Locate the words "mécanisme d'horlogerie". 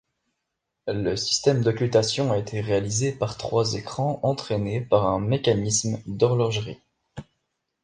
5.19-6.79